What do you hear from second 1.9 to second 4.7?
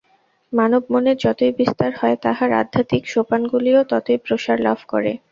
হয়, তাহার আধ্যাত্মিক সোপানগুলিও ততই প্রসার